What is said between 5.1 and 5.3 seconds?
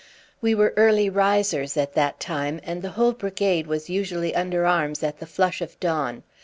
the